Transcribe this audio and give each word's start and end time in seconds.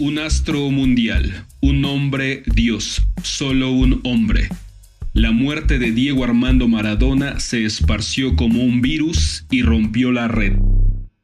Un 0.00 0.18
astro 0.18 0.72
mundial, 0.72 1.46
un 1.60 1.84
hombre 1.84 2.42
Dios, 2.52 3.06
solo 3.22 3.70
un 3.70 4.00
hombre. 4.02 4.48
La 5.12 5.30
muerte 5.30 5.78
de 5.78 5.92
Diego 5.92 6.24
Armando 6.24 6.66
Maradona 6.66 7.38
se 7.38 7.64
esparció 7.64 8.34
como 8.34 8.64
un 8.64 8.80
virus 8.80 9.46
y 9.52 9.62
rompió 9.62 10.10
la 10.10 10.26
red. 10.26 10.54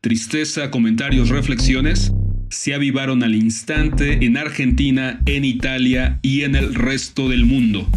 Tristeza, 0.00 0.70
comentarios, 0.70 1.30
reflexiones 1.30 2.12
se 2.50 2.72
avivaron 2.72 3.24
al 3.24 3.34
instante 3.34 4.24
en 4.24 4.36
Argentina, 4.36 5.20
en 5.26 5.44
Italia 5.44 6.20
y 6.22 6.42
en 6.42 6.54
el 6.54 6.76
resto 6.76 7.28
del 7.28 7.46
mundo. 7.46 7.88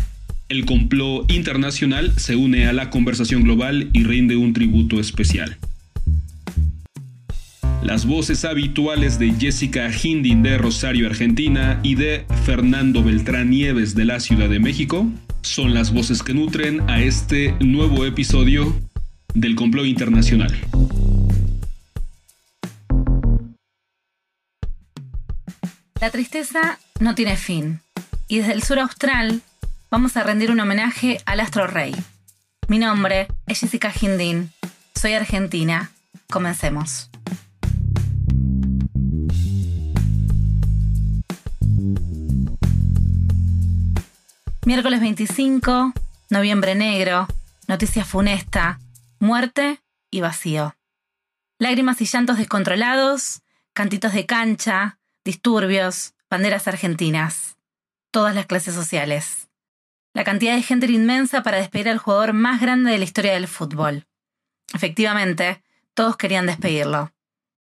El 0.50 0.66
complot 0.66 1.32
internacional 1.32 2.14
se 2.18 2.36
une 2.36 2.66
a 2.66 2.74
la 2.74 2.90
conversación 2.90 3.44
global 3.44 3.92
y 3.94 4.04
rinde 4.06 4.38
un 4.38 4.54
tributo 4.54 5.00
especial. 5.00 5.56
Las 7.84 8.06
voces 8.06 8.46
habituales 8.46 9.20
de 9.20 9.34
Jessica 9.34 9.92
Hindin 9.92 10.42
de 10.42 10.58
Rosario, 10.58 11.06
Argentina, 11.06 11.82
y 11.84 11.96
de 11.96 12.26
Fernando 12.46 13.04
Beltrán 13.04 13.50
Nieves 13.50 13.94
de 13.94 14.06
la 14.06 14.22
Ciudad 14.22 14.48
de 14.48 14.62
México 14.62 15.06
son 15.42 15.74
las 15.74 15.92
voces 15.92 16.24
que 16.24 16.34
nutren 16.34 16.90
a 16.90 17.02
este 17.02 17.54
nuevo 17.60 18.06
episodio 18.06 18.74
del 19.34 19.56
complot 19.56 19.86
internacional. 19.86 20.58
La 26.00 26.10
tristeza 26.10 26.80
no 27.02 27.16
tiene 27.16 27.36
fin, 27.36 27.82
y 28.30 28.38
desde 28.38 28.54
el 28.54 28.64
sur 28.64 28.80
austral 28.80 29.42
vamos 29.92 30.16
a 30.16 30.24
rendir 30.24 30.52
un 30.52 30.62
homenaje 30.62 31.20
al 31.26 31.42
astro 31.42 31.68
rey. 31.68 31.94
Mi 32.70 32.80
nombre 32.80 33.28
es 33.46 33.60
Jessica 33.60 33.92
Hindin, 33.94 34.52
soy 34.96 35.12
argentina. 35.12 35.92
Comencemos. 36.30 37.10
Miércoles 44.66 45.02
25, 45.02 45.92
noviembre 46.30 46.74
negro, 46.74 47.28
noticia 47.68 48.06
funesta, 48.06 48.80
muerte 49.20 49.82
y 50.10 50.22
vacío. 50.22 50.74
Lágrimas 51.60 52.00
y 52.00 52.06
llantos 52.06 52.38
descontrolados, 52.38 53.42
cantitos 53.74 54.14
de 54.14 54.26
cancha, 54.26 55.00
disturbios, 55.26 56.14
banderas 56.30 56.70
argentinas. 56.70 57.58
Todas 58.10 58.36
las 58.36 58.46
clases 58.46 58.74
sociales. 58.74 59.50
La 60.14 60.24
cantidad 60.24 60.56
de 60.56 60.64
gente 60.64 60.86
era 60.86 60.96
inmensa 60.96 61.44
para 61.44 61.58
despedir 61.58 61.90
al 61.90 61.98
jugador 61.98 62.32
más 62.32 62.62
grande 62.62 62.92
de 62.92 63.00
la 63.00 63.04
historia 63.04 63.34
del 63.34 63.50
fútbol. 63.50 64.08
Efectivamente, 64.74 65.62
todos 65.94 66.16
querían 66.16 66.46
despedirlo. 66.46 67.12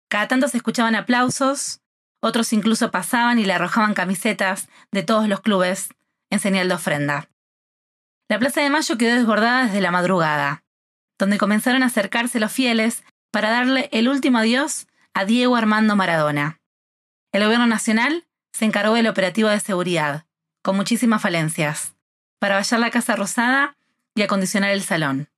Cada 0.10 0.28
tanto 0.28 0.50
se 0.50 0.58
escuchaban 0.58 0.96
aplausos, 0.96 1.80
otros 2.20 2.52
incluso 2.52 2.92
pasaban 2.92 3.40
y 3.40 3.46
le 3.46 3.54
arrojaban 3.54 3.94
camisetas 3.94 4.68
de 4.92 5.04
todos 5.04 5.30
los 5.30 5.40
clubes 5.40 5.92
en 6.32 6.40
señal 6.40 6.68
de 6.68 6.74
ofrenda. 6.74 7.30
La 8.28 8.40
Plaza 8.40 8.62
de 8.62 8.70
Mayo 8.72 8.98
quedó 8.98 9.16
desbordada 9.16 9.66
desde 9.66 9.82
la 9.82 9.92
madrugada, 9.92 10.64
donde 11.20 11.38
comenzaron 11.38 11.84
a 11.84 11.88
acercarse 11.88 12.40
los 12.40 12.52
fieles 12.52 13.04
para 13.30 13.52
darle 13.52 13.90
el 13.92 14.10
último 14.10 14.40
adiós 14.40 14.88
a 15.14 15.26
Diego 15.26 15.56
Armando 15.56 15.96
Maradona. 15.96 16.60
El 17.32 17.44
gobierno 17.44 17.68
nacional 17.68 18.26
se 18.54 18.66
encargó 18.66 18.96
del 18.96 19.08
operativo 19.08 19.50
de 19.50 19.60
seguridad, 19.60 20.26
con 20.64 20.76
muchísimas 20.76 21.22
falencias, 21.22 21.94
para 22.40 22.56
vallar 22.56 22.80
la 22.80 22.90
Casa 22.90 23.16
Rosada 23.16 23.78
y 24.16 24.22
acondicionar 24.24 24.72
el 24.72 24.82
salón. 24.82 25.30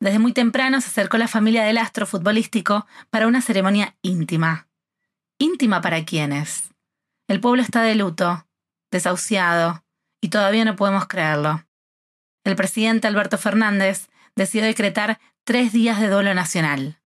Desde 0.00 0.18
muy 0.18 0.32
temprano 0.32 0.80
se 0.80 0.88
acercó 0.88 1.18
la 1.18 1.28
familia 1.28 1.62
del 1.64 1.78
astro 1.78 2.06
futbolístico 2.06 2.86
para 3.10 3.26
una 3.26 3.42
ceremonia 3.42 3.96
íntima. 4.02 4.68
¿Íntima 5.38 5.80
para 5.80 6.04
quiénes? 6.04 6.70
El 7.28 7.40
pueblo 7.40 7.62
está 7.62 7.82
de 7.82 7.94
luto, 7.94 8.46
desahuciado, 8.90 9.84
y 10.20 10.28
todavía 10.28 10.64
no 10.64 10.76
podemos 10.76 11.06
creerlo. 11.06 11.64
El 12.44 12.56
presidente 12.56 13.06
Alberto 13.06 13.38
Fernández 13.38 14.08
decidió 14.36 14.66
decretar 14.66 15.18
tres 15.44 15.72
días 15.72 16.00
de 16.00 16.08
duelo 16.08 16.34
nacional. 16.34 17.00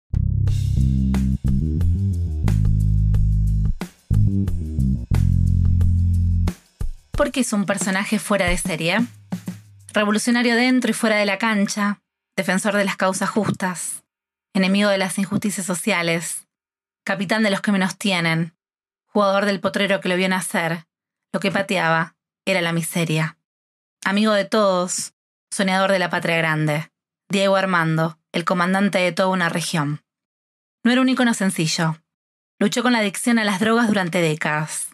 ¿Por 7.11 7.31
qué 7.31 7.41
es 7.41 7.53
un 7.53 7.65
personaje 7.65 8.17
fuera 8.17 8.47
de 8.47 8.57
serie? 8.57 8.97
Revolucionario 9.93 10.55
dentro 10.55 10.89
y 10.89 10.93
fuera 10.93 11.17
de 11.17 11.25
la 11.25 11.37
cancha, 11.37 12.01
defensor 12.35 12.75
de 12.75 12.85
las 12.85 12.97
causas 12.97 13.29
justas, 13.29 14.03
enemigo 14.53 14.89
de 14.89 14.97
las 14.97 15.19
injusticias 15.19 15.65
sociales, 15.65 16.47
capitán 17.05 17.43
de 17.43 17.51
los 17.51 17.61
que 17.61 17.71
menos 17.71 17.97
tienen, 17.97 18.55
jugador 19.05 19.45
del 19.45 19.59
potrero 19.59 20.01
que 20.01 20.09
lo 20.09 20.15
vio 20.15 20.29
nacer, 20.29 20.87
lo 21.31 21.39
que 21.39 21.51
pateaba, 21.51 22.15
era 22.51 22.61
la 22.61 22.73
miseria. 22.73 23.37
Amigo 24.03 24.33
de 24.33 24.45
todos, 24.45 25.13
soñador 25.51 25.91
de 25.91 25.99
la 25.99 26.09
patria 26.09 26.37
grande, 26.37 26.91
Diego 27.29 27.55
Armando, 27.55 28.19
el 28.31 28.45
comandante 28.45 28.99
de 28.99 29.11
toda 29.11 29.29
una 29.29 29.49
región. 29.49 30.03
No 30.83 30.91
era 30.91 31.01
un 31.01 31.09
ícono 31.09 31.33
sencillo. 31.33 31.97
Luchó 32.59 32.83
con 32.83 32.93
la 32.93 32.99
adicción 32.99 33.39
a 33.39 33.45
las 33.45 33.59
drogas 33.59 33.87
durante 33.87 34.21
décadas. 34.21 34.89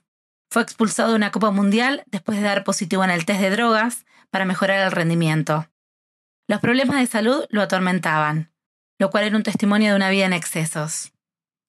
Fue 0.51 0.61
expulsado 0.61 1.09
de 1.09 1.15
una 1.15 1.31
Copa 1.31 1.51
Mundial 1.51 2.03
después 2.05 2.37
de 2.37 2.43
dar 2.43 2.63
positivo 2.63 3.03
en 3.03 3.09
el 3.09 3.25
test 3.25 3.41
de 3.41 3.49
drogas 3.49 4.05
para 4.29 4.45
mejorar 4.45 4.79
el 4.79 4.91
rendimiento. 4.91 5.69
Los 6.47 6.61
problemas 6.61 6.99
de 6.99 7.07
salud 7.07 7.45
lo 7.49 7.61
atormentaban, 7.61 8.53
lo 8.99 9.09
cual 9.09 9.25
era 9.25 9.35
un 9.35 9.43
testimonio 9.43 9.89
de 9.89 9.95
una 9.95 10.09
vida 10.09 10.25
en 10.25 10.33
excesos. 10.33 11.11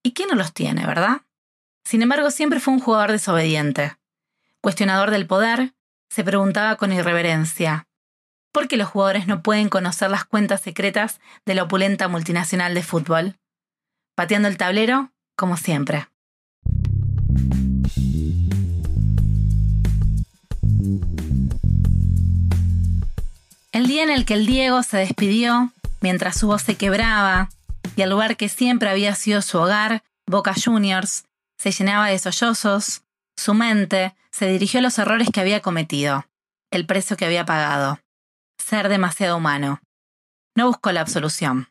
¿Y 0.03 0.12
quién 0.12 0.28
no 0.28 0.37
los 0.37 0.53
tiene, 0.53 0.87
verdad? 0.87 1.22
Sin 1.84 2.03
embargo, 2.03 2.31
siempre 2.31 2.60
fue 2.60 2.75
un 2.75 2.81
jugador 2.81 3.10
desobediente 3.10 3.98
cuestionador 4.60 5.10
del 5.10 5.27
poder, 5.27 5.75
se 6.09 6.25
preguntaba 6.25 6.77
con 6.77 6.93
irreverencia, 6.93 7.87
¿por 8.53 8.69
qué 8.69 8.77
los 8.77 8.89
jugadores 8.89 9.27
no 9.27 9.43
pueden 9.43 9.69
conocer 9.69 10.11
las 10.11 10.25
cuentas 10.25 10.61
secretas 10.61 11.21
de 11.45 11.55
la 11.55 11.65
opulenta 11.65 12.09
multinacional 12.09 12.75
de 12.75 12.83
fútbol? 12.83 13.37
Pateando 14.15 14.49
el 14.49 14.57
tablero, 14.57 15.13
como 15.37 15.57
siempre. 15.57 16.09
El 23.71 23.87
día 23.87 24.03
en 24.03 24.11
el 24.11 24.25
que 24.25 24.35
el 24.35 24.47
Diego 24.47 24.83
se 24.83 24.97
despidió, 24.97 25.73
mientras 26.01 26.39
su 26.39 26.49
voz 26.49 26.63
se 26.63 26.77
quebraba 26.77 27.51
y 27.97 28.03
el 28.03 28.11
lugar 28.11 28.37
que 28.37 28.49
siempre 28.49 28.89
había 28.89 29.15
sido 29.15 29.43
su 29.43 29.59
hogar, 29.59 30.03
Boca 30.27 30.55
Juniors, 30.55 31.25
se 31.59 31.71
llenaba 31.71 32.09
de 32.09 32.19
sollozos, 32.19 33.03
su 33.38 33.54
mente 33.54 34.16
se 34.32 34.49
dirigió 34.49 34.81
a 34.81 34.82
los 34.82 34.99
errores 34.99 35.28
que 35.32 35.41
había 35.41 35.60
cometido, 35.60 36.26
el 36.72 36.87
precio 36.87 37.16
que 37.16 37.25
había 37.25 37.47
pagado, 37.47 38.00
ser 38.59 38.88
demasiado 38.88 39.37
humano. 39.37 39.81
No 40.56 40.66
buscó 40.66 40.91
la 40.91 41.03
absolución. 41.03 41.69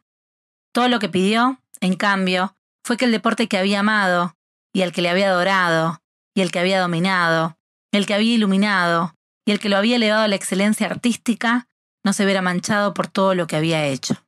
Todo 0.73 0.87
lo 0.87 0.99
que 0.99 1.09
pidió, 1.09 1.61
en 1.81 1.95
cambio, 1.95 2.55
fue 2.85 2.95
que 2.95 3.03
el 3.03 3.11
deporte 3.11 3.49
que 3.49 3.57
había 3.57 3.81
amado, 3.81 4.37
y 4.73 4.83
el 4.83 4.93
que 4.93 5.01
le 5.01 5.09
había 5.09 5.27
adorado, 5.27 6.01
y 6.33 6.39
el 6.39 6.51
que 6.51 6.59
había 6.59 6.79
dominado, 6.79 7.57
el 7.91 8.05
que 8.05 8.13
había 8.13 8.35
iluminado, 8.35 9.15
y 9.45 9.51
el 9.51 9.59
que 9.59 9.67
lo 9.67 9.75
había 9.75 9.97
elevado 9.97 10.23
a 10.23 10.27
la 10.29 10.35
excelencia 10.35 10.87
artística, 10.87 11.67
no 12.05 12.13
se 12.13 12.23
viera 12.23 12.41
manchado 12.41 12.93
por 12.93 13.07
todo 13.07 13.35
lo 13.35 13.45
que 13.45 13.57
había 13.57 13.85
hecho. 13.85 14.25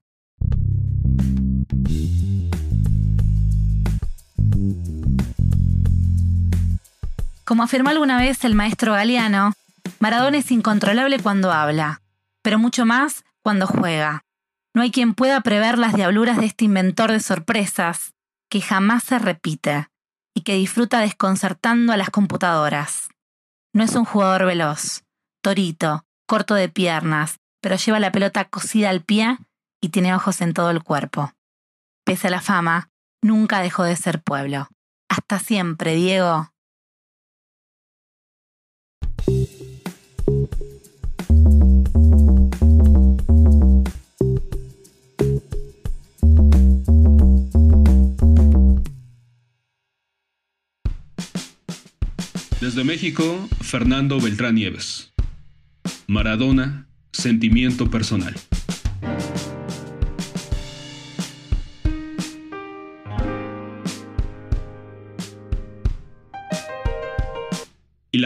Como 7.50 7.64
afirmó 7.64 7.90
alguna 7.90 8.20
vez 8.20 8.46
el 8.46 8.54
maestro 8.54 8.94
Galeano, 8.94 9.54
Maradona 9.98 10.38
es 10.38 10.52
incontrolable 10.52 11.18
cuando 11.18 11.52
habla, 11.52 12.04
pero 12.44 12.60
mucho 12.60 12.86
más 12.86 13.24
cuando 13.42 13.66
juega. 13.66 14.24
No 14.76 14.84
hay 14.84 14.92
quien 14.92 15.16
pueda 15.16 15.42
prever 15.42 15.80
las 15.80 15.96
diabluras 15.96 16.38
de 16.38 16.46
este 16.46 16.66
inventor 16.66 17.12
de 17.12 17.20
sorpresas, 17.20 18.14
que 18.52 18.62
jamás 18.62 19.04
se 19.04 19.18
repite 19.18 19.88
y 20.36 20.42
que 20.42 20.54
disfruta 20.54 21.00
desconcertando 21.00 21.92
a 21.92 21.98
las 21.98 22.12
computadoras. 22.12 23.10
No 23.74 23.84
es 23.84 23.96
un 23.96 24.06
jugador 24.06 24.46
veloz, 24.46 25.02
torito, 25.42 26.06
corto 26.28 26.54
de 26.54 26.70
piernas, 26.70 27.40
pero 27.64 27.78
lleva 27.78 28.00
la 28.00 28.12
pelota 28.12 28.46
cosida 28.46 28.92
al 28.92 29.02
pie 29.02 29.40
y 29.82 29.90
tiene 29.90 30.14
ojos 30.14 30.42
en 30.42 30.54
todo 30.54 30.70
el 30.70 30.84
cuerpo. 30.84 31.34
Pese 32.06 32.28
a 32.28 32.30
la 32.30 32.42
fama, 32.42 32.92
nunca 33.24 33.60
dejó 33.62 33.86
de 33.86 33.96
ser 33.96 34.22
pueblo. 34.22 34.70
Hasta 35.10 35.40
siempre, 35.40 35.96
Diego. 35.96 36.52
Desde 52.62 52.84
México, 52.84 53.48
Fernando 53.62 54.20
Beltrán 54.20 54.56
Nieves. 54.56 55.12
Maradona, 56.08 56.88
sentimiento 57.12 57.90
personal. 57.90 58.36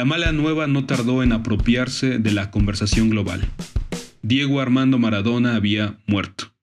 La 0.04 0.08
mala 0.08 0.34
nueva 0.34 0.68
no 0.68 0.86
tardó 0.86 1.24
en 1.24 1.32
apropiarse 1.32 2.20
de 2.20 2.34
la 2.34 2.52
conversación 2.52 3.10
global. 3.10 3.48
Diego 4.22 4.60
Armando 4.60 5.00
Maradona 5.00 5.56
había 5.56 5.98
muerto. 6.08 6.54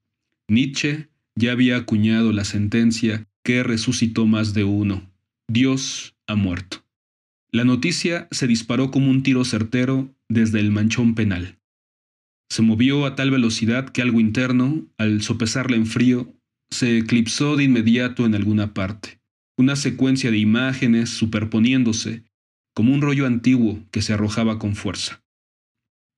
Nietzsche 0.47 1.09
ya 1.37 1.53
había 1.53 1.79
acuñado 1.79 2.35
la 2.35 2.45
sentencia 2.45 3.27
que 3.43 3.63
resucitó 3.63 4.27
más 4.27 4.53
de 4.53 4.65
uno. 4.65 5.11
Dios 5.49 6.15
ha 6.27 6.35
muerto. 6.35 6.85
La 7.51 7.65
noticia 7.65 8.29
se 8.31 8.47
disparó 8.47 8.91
como 8.91 9.11
un 9.11 9.23
tiro 9.23 9.43
certero 9.47 10.15
desde 10.29 10.61
el 10.61 10.71
manchón 10.71 11.15
penal. 11.15 11.57
Se 12.51 12.61
movió 12.61 13.07
a 13.07 13.15
tal 13.15 13.31
velocidad 13.31 13.89
que 13.89 14.03
algo 14.03 14.21
interno, 14.21 14.87
al 14.99 15.23
sopesarla 15.23 15.77
en 15.77 15.87
frío, 15.87 16.31
se 16.69 16.99
eclipsó 16.99 17.57
de 17.57 17.65
inmediato 17.65 18.27
en 18.27 18.35
alguna 18.35 18.75
parte. 18.75 19.19
Una 19.57 19.77
secuencia 19.77 20.31
de 20.31 20.37
imágenes 20.37 21.09
superponiéndose, 21.09 22.25
como 22.75 22.95
un 22.95 23.03
rollo 23.03 23.27
antiguo 23.27 23.83
que 23.91 24.03
se 24.03 24.13
arrojaba 24.13 24.59
con 24.59 24.75
fuerza. 24.77 25.23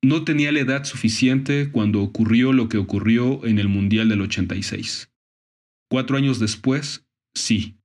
No 0.04 0.24
tenía 0.24 0.50
la 0.50 0.60
edad 0.60 0.84
suficiente 0.84 1.70
cuando 1.70 2.02
ocurrió 2.02 2.52
lo 2.52 2.68
que 2.68 2.78
ocurrió 2.78 3.46
en 3.46 3.58
el 3.58 3.68
Mundial 3.68 4.08
del 4.08 4.22
86. 4.22 5.10
Cuatro 5.88 6.16
años 6.16 6.40
después, 6.40 7.06
sí. 7.34 7.76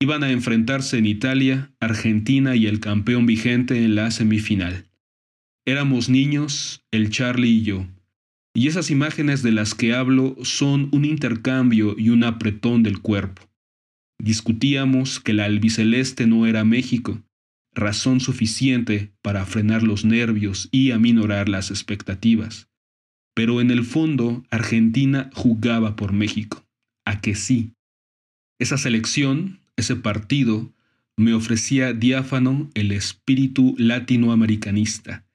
Iban 0.00 0.24
a 0.24 0.30
enfrentarse 0.30 0.98
en 0.98 1.06
Italia, 1.06 1.72
Argentina 1.78 2.56
y 2.56 2.66
el 2.66 2.80
campeón 2.80 3.26
vigente 3.26 3.84
en 3.84 3.94
la 3.94 4.10
semifinal. 4.10 4.88
Éramos 5.64 6.08
niños, 6.08 6.84
el 6.90 7.10
Charlie 7.10 7.50
y 7.50 7.62
yo, 7.62 7.86
y 8.54 8.68
esas 8.68 8.90
imágenes 8.90 9.42
de 9.42 9.52
las 9.52 9.74
que 9.74 9.94
hablo 9.94 10.36
son 10.42 10.88
un 10.92 11.04
intercambio 11.04 11.94
y 11.96 12.10
un 12.10 12.24
apretón 12.24 12.82
del 12.82 13.00
cuerpo. 13.00 13.42
Discutíamos 14.20 15.20
que 15.20 15.32
la 15.32 15.44
albiceleste 15.44 16.26
no 16.26 16.46
era 16.46 16.64
México, 16.64 17.22
razón 17.74 18.20
suficiente 18.20 19.12
para 19.22 19.46
frenar 19.46 19.82
los 19.82 20.04
nervios 20.04 20.68
y 20.70 20.90
aminorar 20.90 21.48
las 21.48 21.70
expectativas. 21.70 22.68
Pero 23.34 23.60
en 23.60 23.70
el 23.70 23.84
fondo, 23.84 24.44
Argentina 24.50 25.30
jugaba 25.34 25.96
por 25.96 26.12
México. 26.12 26.66
¿A 27.04 27.20
que 27.20 27.34
sí? 27.34 27.72
Esa 28.58 28.76
selección, 28.76 29.60
ese 29.76 29.96
partido, 29.96 30.72
me 31.16 31.34
ofrecía 31.34 31.92
diáfano 31.92 32.70
el 32.74 32.92
espíritu 32.92 33.74
latinoamericanista 33.78 35.26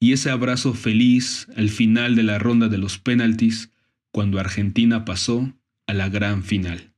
y 0.00 0.12
ese 0.12 0.30
abrazo 0.30 0.72
feliz 0.72 1.46
al 1.56 1.68
final 1.68 2.16
de 2.16 2.22
la 2.22 2.38
ronda 2.38 2.68
de 2.68 2.78
los 2.78 2.98
penaltis 2.98 3.70
cuando 4.12 4.40
Argentina 4.40 5.04
pasó 5.04 5.52
a 5.86 5.94
la 5.94 6.08
gran 6.08 6.42
final. 6.42 6.89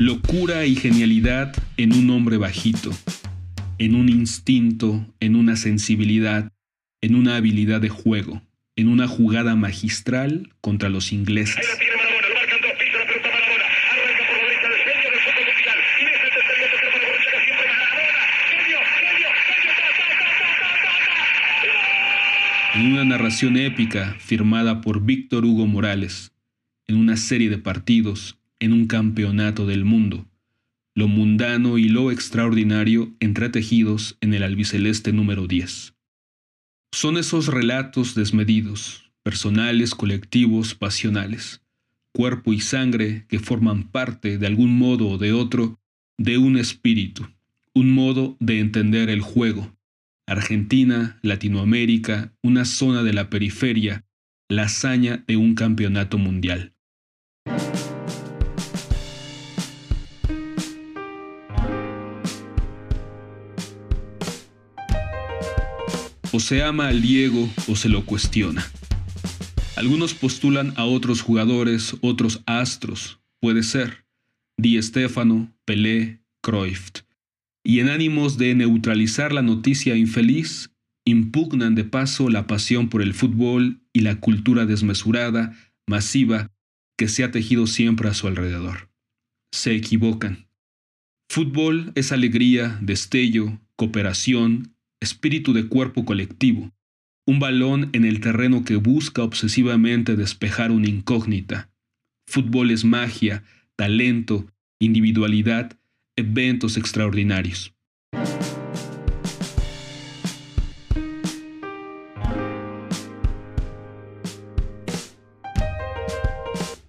Locura 0.00 0.64
y 0.64 0.76
genialidad 0.76 1.52
en 1.76 1.92
un 1.92 2.08
hombre 2.10 2.36
bajito, 2.36 2.92
en 3.78 3.96
un 3.96 4.08
instinto, 4.08 5.04
en 5.18 5.34
una 5.34 5.56
sensibilidad, 5.56 6.52
en 7.00 7.16
una 7.16 7.34
habilidad 7.34 7.80
de 7.80 7.88
juego, 7.88 8.40
en 8.76 8.86
una 8.86 9.08
jugada 9.08 9.56
magistral 9.56 10.54
contra 10.60 10.88
los 10.88 11.12
ingleses. 11.12 11.66
en 22.74 22.92
una 22.92 23.04
narración 23.04 23.56
épica 23.56 24.14
firmada 24.20 24.80
por 24.80 25.02
Víctor 25.04 25.44
Hugo 25.44 25.66
Morales, 25.66 26.30
en 26.86 26.96
una 26.96 27.16
serie 27.16 27.50
de 27.50 27.58
partidos, 27.58 28.38
en 28.60 28.72
un 28.72 28.86
campeonato 28.86 29.66
del 29.66 29.84
mundo, 29.84 30.26
lo 30.94 31.08
mundano 31.08 31.78
y 31.78 31.88
lo 31.88 32.10
extraordinario 32.10 33.14
entretejidos 33.20 34.16
en 34.20 34.34
el 34.34 34.42
albiceleste 34.42 35.12
número 35.12 35.46
10. 35.46 35.94
Son 36.92 37.18
esos 37.18 37.46
relatos 37.46 38.14
desmedidos, 38.14 39.10
personales, 39.22 39.94
colectivos, 39.94 40.74
pasionales, 40.74 41.62
cuerpo 42.12 42.52
y 42.52 42.60
sangre 42.60 43.26
que 43.28 43.38
forman 43.38 43.84
parte, 43.84 44.38
de 44.38 44.46
algún 44.46 44.76
modo 44.76 45.08
o 45.08 45.18
de 45.18 45.32
otro, 45.32 45.78
de 46.18 46.38
un 46.38 46.56
espíritu, 46.56 47.28
un 47.74 47.94
modo 47.94 48.36
de 48.40 48.58
entender 48.58 49.08
el 49.08 49.20
juego, 49.20 49.76
Argentina, 50.26 51.18
Latinoamérica, 51.22 52.34
una 52.42 52.64
zona 52.64 53.02
de 53.02 53.12
la 53.12 53.30
periferia, 53.30 54.04
la 54.48 54.64
hazaña 54.64 55.24
de 55.26 55.36
un 55.36 55.54
campeonato 55.54 56.18
mundial. 56.18 56.74
O 66.38 66.40
se 66.40 66.62
ama 66.62 66.86
al 66.86 67.02
Diego 67.02 67.50
o 67.66 67.74
se 67.74 67.88
lo 67.88 68.06
cuestiona. 68.06 68.64
Algunos 69.74 70.14
postulan 70.14 70.72
a 70.76 70.84
otros 70.84 71.20
jugadores, 71.20 71.96
otros 72.00 72.44
astros, 72.46 73.18
puede 73.40 73.64
ser, 73.64 74.04
Di 74.56 74.80
Stefano, 74.80 75.52
Pelé, 75.64 76.20
Cruyff 76.40 76.90
y 77.64 77.80
en 77.80 77.88
ánimos 77.88 78.38
de 78.38 78.54
neutralizar 78.54 79.32
la 79.32 79.42
noticia 79.42 79.96
infeliz, 79.96 80.70
impugnan 81.04 81.74
de 81.74 81.82
paso 81.82 82.28
la 82.28 82.46
pasión 82.46 82.88
por 82.88 83.02
el 83.02 83.14
fútbol 83.14 83.80
y 83.92 84.02
la 84.02 84.20
cultura 84.20 84.64
desmesurada, 84.64 85.56
masiva, 85.88 86.52
que 86.96 87.08
se 87.08 87.24
ha 87.24 87.32
tejido 87.32 87.66
siempre 87.66 88.08
a 88.08 88.14
su 88.14 88.28
alrededor. 88.28 88.92
Se 89.50 89.74
equivocan. 89.74 90.46
Fútbol 91.28 91.90
es 91.96 92.12
alegría, 92.12 92.78
destello, 92.80 93.60
cooperación, 93.74 94.77
espíritu 95.00 95.52
de 95.52 95.68
cuerpo 95.68 96.04
colectivo, 96.04 96.72
un 97.26 97.38
balón 97.38 97.90
en 97.92 98.04
el 98.04 98.20
terreno 98.20 98.64
que 98.64 98.76
busca 98.76 99.22
obsesivamente 99.22 100.16
despejar 100.16 100.70
una 100.70 100.88
incógnita. 100.88 101.70
Fútbol 102.26 102.70
es 102.70 102.84
magia, 102.84 103.44
talento, 103.76 104.46
individualidad 104.80 105.78
eventos 106.16 106.76
extraordinarios. 106.76 107.74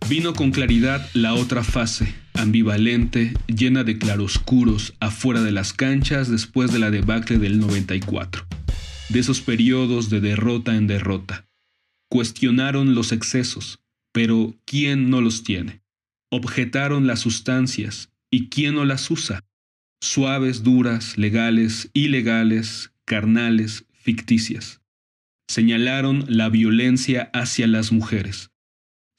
Vino 0.10 0.34
con 0.34 0.52
claridad 0.52 1.08
la 1.14 1.36
otra 1.36 1.64
fase, 1.64 2.16
ambivalente, 2.34 3.34
llena 3.48 3.84
de 3.84 4.00
claroscuros, 4.00 4.96
afuera 5.00 5.44
de 5.44 5.52
las 5.52 5.72
canchas 5.72 6.30
después 6.30 6.72
de 6.72 6.80
la 6.80 6.90
debacle 6.90 7.38
del 7.38 7.60
94. 7.60 8.48
De 9.10 9.20
esos 9.20 9.42
periodos 9.42 10.10
de 10.10 10.20
derrota 10.20 10.76
en 10.76 10.88
derrota. 10.88 11.48
Cuestionaron 12.10 12.96
los 12.96 13.12
excesos, 13.12 13.80
pero 14.12 14.56
¿quién 14.66 15.12
no 15.12 15.22
los 15.22 15.44
tiene? 15.44 15.82
Objetaron 16.32 17.06
las 17.06 17.20
sustancias, 17.20 18.10
¿Y 18.32 18.50
quién 18.50 18.76
no 18.76 18.86
las 18.86 19.10
usa? 19.10 19.44
Suaves, 20.02 20.64
duras, 20.64 21.18
legales, 21.18 21.90
ilegales, 21.94 22.92
carnales, 23.06 23.86
ficticias. 23.92 24.82
Señalaron 25.48 26.26
la 26.28 26.50
violencia 26.50 27.32
hacia 27.34 27.66
las 27.66 27.92
mujeres. 27.92 28.49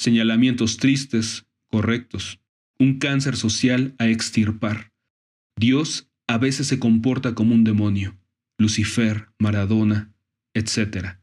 Señalamientos 0.00 0.78
tristes, 0.78 1.44
correctos. 1.66 2.40
Un 2.78 2.98
cáncer 2.98 3.36
social 3.36 3.94
a 3.98 4.08
extirpar. 4.08 4.94
Dios 5.58 6.08
a 6.26 6.38
veces 6.38 6.68
se 6.68 6.78
comporta 6.78 7.34
como 7.34 7.54
un 7.54 7.64
demonio. 7.64 8.18
Lucifer, 8.56 9.28
Maradona, 9.38 10.10
etc. 10.54 11.18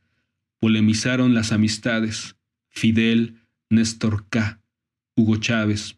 Polemizaron 0.59 1.33
las 1.33 1.51
amistades. 1.51 2.35
Fidel, 2.69 3.41
Néstor 3.71 4.29
K., 4.29 4.61
Hugo 5.15 5.37
Chávez, 5.37 5.97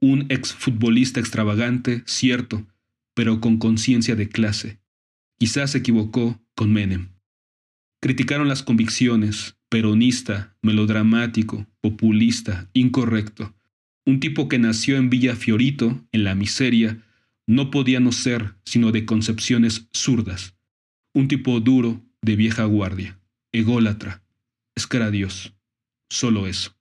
un 0.00 0.26
exfutbolista 0.28 1.20
extravagante, 1.20 2.02
cierto, 2.06 2.66
pero 3.14 3.40
con 3.40 3.58
conciencia 3.58 4.16
de 4.16 4.28
clase. 4.28 4.80
Quizás 5.38 5.70
se 5.70 5.78
equivocó 5.78 6.42
con 6.56 6.72
Menem. 6.72 7.10
Criticaron 8.00 8.48
las 8.48 8.64
convicciones, 8.64 9.55
peronista, 9.68 10.56
melodramático, 10.62 11.66
populista, 11.80 12.70
incorrecto. 12.72 13.54
Un 14.04 14.20
tipo 14.20 14.48
que 14.48 14.58
nació 14.58 14.96
en 14.96 15.10
Villa 15.10 15.34
Fiorito, 15.34 16.06
en 16.12 16.24
la 16.24 16.34
miseria, 16.34 17.02
no 17.46 17.70
podía 17.70 18.00
no 18.00 18.12
ser 18.12 18.54
sino 18.64 18.92
de 18.92 19.04
concepciones 19.04 19.88
zurdas. 19.92 20.56
Un 21.14 21.28
tipo 21.28 21.58
duro, 21.60 22.02
de 22.22 22.36
vieja 22.36 22.64
guardia, 22.64 23.18
ególatra. 23.52 24.22
Es 24.74 24.86
que 24.86 24.98
era 24.98 25.10
Dios. 25.10 25.54
Solo 26.10 26.46
eso. 26.46 26.76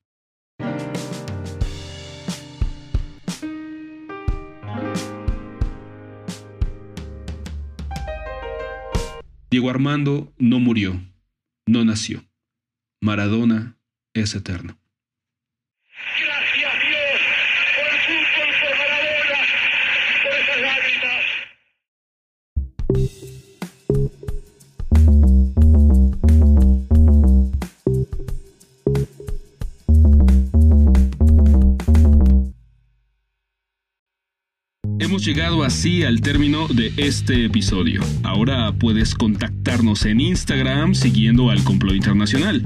Diego 9.49 9.69
Armando 9.69 10.33
no 10.37 10.59
murió, 10.59 11.01
no 11.65 11.85
nació. 11.85 12.23
Maradona 13.05 13.77
es 14.15 14.33
eterno. 14.33 14.79
Gracias 16.19 16.73
Dios 16.81 17.21
por 17.75 17.85
el 17.93 17.99
fútbol, 18.01 18.49
por 18.61 18.73
Maradona, 18.79 19.41
por 20.23 20.33
esas 20.41 20.59
lágrimas. 20.59 21.23
Hemos 34.99 35.23
llegado 35.23 35.63
así 35.63 36.03
al 36.03 36.21
término 36.21 36.67
de 36.67 36.91
este 36.97 37.45
episodio. 37.45 38.01
Ahora 38.23 38.71
puedes 38.71 39.13
contactarnos 39.13 40.05
en 40.05 40.21
Instagram 40.21 40.95
siguiendo 40.95 41.51
al 41.51 41.63
Complot 41.63 41.93
Internacional. 41.93 42.65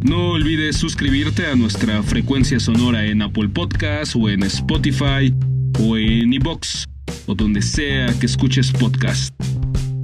No 0.00 0.30
olvides 0.30 0.76
suscribirte 0.76 1.46
a 1.46 1.56
nuestra 1.56 2.02
frecuencia 2.04 2.60
sonora 2.60 3.04
en 3.04 3.20
Apple 3.20 3.48
Podcast 3.48 4.14
o 4.14 4.28
en 4.28 4.44
Spotify 4.44 5.34
o 5.80 5.96
en 5.96 6.32
iBox 6.32 6.86
o 7.26 7.34
donde 7.34 7.62
sea 7.62 8.06
que 8.18 8.26
escuches 8.26 8.70
podcast. 8.70 9.34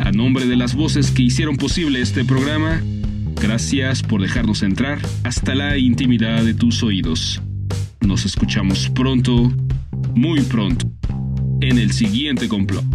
A 0.01 0.11
nombre 0.11 0.47
de 0.47 0.57
las 0.57 0.75
voces 0.75 1.13
que 1.13 1.23
hicieron 1.23 1.57
posible 1.57 2.01
este 2.01 2.25
programa, 2.25 2.83
gracias 3.41 4.03
por 4.03 4.21
dejarnos 4.21 4.63
entrar 4.63 4.99
hasta 5.23 5.55
la 5.55 5.79
intimidad 5.79 6.43
de 6.45 6.55
tus 6.55 6.83
oídos. 6.83 7.41
Nos 8.01 8.27
escuchamos 8.27 8.91
pronto, 8.91 9.53
muy 10.15 10.41
pronto, 10.41 10.91
en 11.61 11.79
el 11.79 11.93
siguiente 11.93 12.49
complot. 12.49 12.94